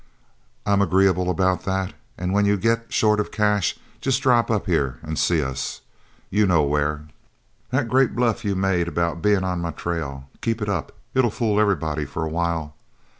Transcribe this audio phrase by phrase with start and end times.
[0.65, 5.19] I'm agreeable about that, and when you get short of cash just drop up and
[5.19, 5.81] see us
[6.31, 7.05] you know where.
[7.69, 10.27] "'That's a great bluff you've made about being on my trail.
[10.41, 10.91] Keep it up.
[11.13, 12.73] It'll fool everybody for a while.